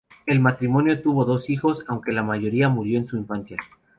[0.25, 3.57] El matrimonio tuvo varios hijos, aunque la mayoría murió en su infancia.